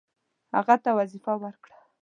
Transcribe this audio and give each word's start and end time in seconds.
هغه 0.55 0.75
ته 0.83 0.89
وظیفه 0.99 1.33
ورکړه. 1.41 1.77